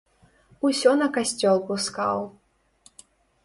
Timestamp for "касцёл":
1.19-1.61